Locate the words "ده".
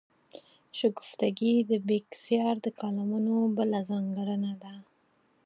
4.63-4.73